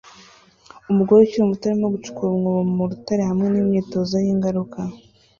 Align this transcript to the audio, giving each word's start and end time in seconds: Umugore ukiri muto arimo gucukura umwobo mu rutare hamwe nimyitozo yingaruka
Umugore 0.91 1.19
ukiri 1.21 1.49
muto 1.49 1.63
arimo 1.65 1.87
gucukura 1.93 2.27
umwobo 2.31 2.61
mu 2.75 2.83
rutare 2.91 3.21
hamwe 3.29 3.47
nimyitozo 3.49 4.13
yingaruka 4.25 4.79